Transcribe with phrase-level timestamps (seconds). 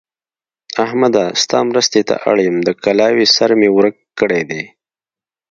[0.83, 1.23] احمده!
[1.43, 4.63] ستا مرستې ته اړ يم؛ د کلاوې سر مې ورک کړی دی.